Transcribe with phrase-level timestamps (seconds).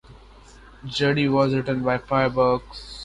[0.83, 2.97] Judy has written five books.